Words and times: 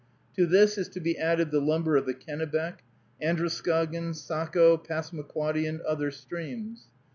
To 0.35 0.47
this 0.47 0.79
is 0.79 0.87
to 0.89 0.99
be 0.99 1.15
added 1.15 1.51
the 1.51 1.59
lumber 1.61 1.95
of 1.95 2.07
the 2.07 2.15
Kennebec, 2.15 2.79
Androscoggin, 3.21 4.15
Saco, 4.15 4.75
Passamaquoddy, 4.75 5.67
and 5.67 5.79
other 5.81 6.09
streams. 6.09 6.87